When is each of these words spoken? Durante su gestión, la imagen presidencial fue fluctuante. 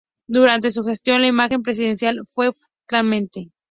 Durante 0.25 0.71
su 0.71 0.81
gestión, 0.83 1.21
la 1.21 1.27
imagen 1.27 1.61
presidencial 1.61 2.21
fue 2.25 2.49
fluctuante. 2.89 3.51